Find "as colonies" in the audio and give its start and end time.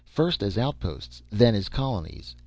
1.53-2.35